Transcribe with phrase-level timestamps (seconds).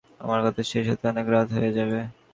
[0.21, 1.99] আমার কথা শেষ হতে অনেক রাত হয়ে যাবে।